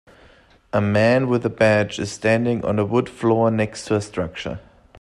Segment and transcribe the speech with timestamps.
[0.73, 4.59] A man with a badge is standing on a wood floor next to a structure.